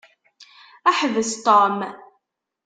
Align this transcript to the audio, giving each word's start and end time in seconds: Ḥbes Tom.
Ḥbes 0.97 1.31
Tom. 1.45 1.77